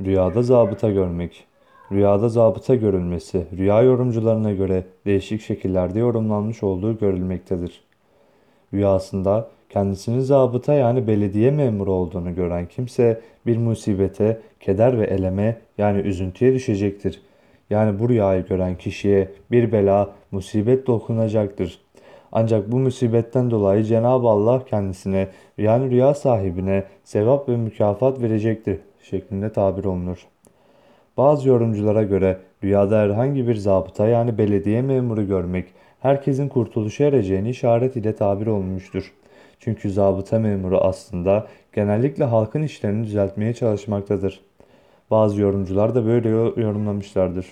Rüyada 0.00 0.42
zabıta 0.42 0.90
görmek. 0.90 1.44
Rüyada 1.92 2.28
zabıta 2.28 2.74
görülmesi, 2.74 3.46
rüya 3.56 3.82
yorumcularına 3.82 4.52
göre 4.52 4.84
değişik 5.06 5.40
şekillerde 5.40 5.98
yorumlanmış 5.98 6.62
olduğu 6.62 6.98
görülmektedir. 6.98 7.80
Rüyasında 8.72 9.48
kendisinin 9.68 10.20
zabıta 10.20 10.74
yani 10.74 11.06
belediye 11.06 11.50
memuru 11.50 11.92
olduğunu 11.92 12.34
gören 12.34 12.66
kimse 12.66 13.20
bir 13.46 13.56
musibete, 13.56 14.40
keder 14.60 14.98
ve 15.00 15.06
eleme 15.06 15.56
yani 15.78 16.00
üzüntüye 16.00 16.54
düşecektir. 16.54 17.22
Yani 17.70 17.98
bu 17.98 18.08
rüyayı 18.08 18.46
gören 18.46 18.78
kişiye 18.78 19.28
bir 19.50 19.72
bela, 19.72 20.10
musibet 20.30 20.86
dokunacaktır. 20.86 21.78
Ancak 22.34 22.72
bu 22.72 22.78
musibetten 22.78 23.50
dolayı 23.50 23.84
Cenab-ı 23.84 24.28
Allah 24.28 24.64
kendisine 24.64 25.28
yani 25.58 25.90
rüya 25.90 26.14
sahibine 26.14 26.84
sevap 27.04 27.48
ve 27.48 27.56
mükafat 27.56 28.22
verecektir 28.22 28.78
şeklinde 29.02 29.52
tabir 29.52 29.84
olunur. 29.84 30.26
Bazı 31.16 31.48
yorumculara 31.48 32.02
göre 32.02 32.38
rüyada 32.64 32.98
herhangi 32.98 33.48
bir 33.48 33.54
zabıta 33.54 34.08
yani 34.08 34.38
belediye 34.38 34.82
memuru 34.82 35.26
görmek 35.26 35.66
herkesin 36.00 36.48
kurtuluşa 36.48 37.04
ereceğini 37.04 37.50
işaret 37.50 37.96
ile 37.96 38.16
tabir 38.16 38.46
olmuştur. 38.46 39.12
Çünkü 39.60 39.90
zabıta 39.90 40.38
memuru 40.38 40.78
aslında 40.78 41.46
genellikle 41.72 42.24
halkın 42.24 42.62
işlerini 42.62 43.06
düzeltmeye 43.06 43.54
çalışmaktadır. 43.54 44.40
Bazı 45.10 45.40
yorumcular 45.40 45.94
da 45.94 46.06
böyle 46.06 46.28
yo- 46.28 46.54
yorumlamışlardır. 46.56 47.46